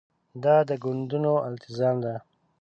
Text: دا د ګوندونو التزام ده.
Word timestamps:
دا 0.43 0.55
د 0.67 0.71
ګوندونو 0.83 1.33
التزام 1.47 1.95
ده. 2.03 2.13